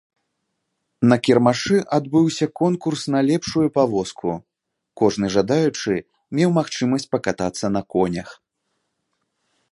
[1.09, 4.31] На кірмашы адбыўся конкурс на лепшую павозку,
[5.01, 5.93] кожны жадаючы
[6.39, 8.29] меў магчымасць пакатацца на конях.